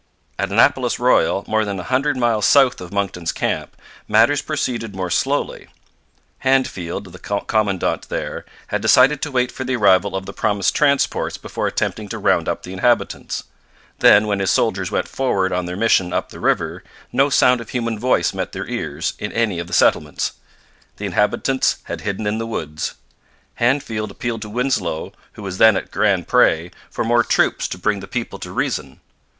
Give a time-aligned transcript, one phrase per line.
[0.39, 3.77] At Annapolis Royal, more than a hundred miles south of Monckton's camp,
[4.07, 5.67] matters proceeded more slowly.
[6.43, 11.37] Handfield, the commandant there, had decided to wait for the arrival of the promised transports
[11.37, 13.43] before attempting to round up the inhabitants.
[13.99, 17.69] Then, when his soldiers went forward on their mission up the river, no sound of
[17.69, 20.31] human voice met their ears in any of the settlements.
[20.97, 22.95] The inhabitants had hidden in the woods.
[23.59, 27.99] Handfield appealed to Winslow, who was then at Grand Pre, for more troops to bring
[27.99, 28.99] the people to reason.